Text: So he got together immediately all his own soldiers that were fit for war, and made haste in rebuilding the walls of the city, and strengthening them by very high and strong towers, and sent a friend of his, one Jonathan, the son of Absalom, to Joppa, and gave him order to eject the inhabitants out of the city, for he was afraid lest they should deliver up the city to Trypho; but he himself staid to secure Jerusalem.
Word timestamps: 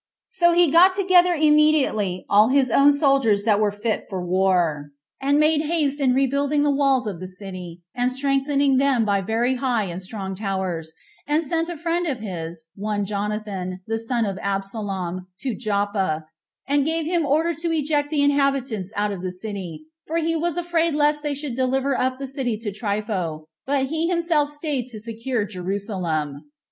So 0.29 0.53
he 0.53 0.71
got 0.71 0.95
together 0.95 1.35
immediately 1.35 2.25
all 2.27 2.47
his 2.49 2.71
own 2.71 2.91
soldiers 2.91 3.43
that 3.43 3.59
were 3.59 3.69
fit 3.69 4.05
for 4.09 4.25
war, 4.25 4.89
and 5.21 5.37
made 5.39 5.61
haste 5.61 6.01
in 6.01 6.15
rebuilding 6.15 6.63
the 6.63 6.71
walls 6.71 7.05
of 7.05 7.19
the 7.19 7.27
city, 7.27 7.83
and 7.93 8.11
strengthening 8.11 8.77
them 8.77 9.05
by 9.05 9.21
very 9.21 9.57
high 9.57 9.83
and 9.83 10.01
strong 10.01 10.33
towers, 10.35 10.91
and 11.27 11.43
sent 11.43 11.69
a 11.69 11.77
friend 11.77 12.07
of 12.07 12.17
his, 12.17 12.63
one 12.73 13.05
Jonathan, 13.05 13.81
the 13.85 13.99
son 13.99 14.25
of 14.25 14.39
Absalom, 14.41 15.27
to 15.41 15.53
Joppa, 15.53 16.25
and 16.67 16.83
gave 16.83 17.05
him 17.05 17.23
order 17.23 17.53
to 17.53 17.71
eject 17.71 18.09
the 18.09 18.23
inhabitants 18.23 18.91
out 18.95 19.11
of 19.11 19.21
the 19.21 19.31
city, 19.31 19.85
for 20.07 20.17
he 20.17 20.35
was 20.35 20.57
afraid 20.57 20.95
lest 20.95 21.21
they 21.21 21.35
should 21.35 21.53
deliver 21.53 21.95
up 21.95 22.17
the 22.17 22.25
city 22.27 22.57
to 22.57 22.71
Trypho; 22.71 23.45
but 23.67 23.85
he 23.85 24.07
himself 24.09 24.49
staid 24.49 24.87
to 24.87 24.99
secure 24.99 25.45
Jerusalem. 25.45 26.45